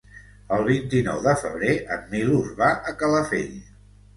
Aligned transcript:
El 0.55 0.63
vint-i-nou 0.69 1.19
de 1.27 1.35
febrer 1.43 1.75
en 1.97 2.09
Milos 2.15 2.51
va 2.63 2.71
a 2.93 2.95
Calafell. 3.03 3.57